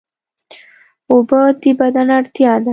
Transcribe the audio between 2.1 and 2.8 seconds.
اړتیا ده